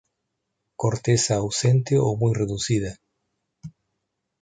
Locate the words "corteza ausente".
0.81-1.93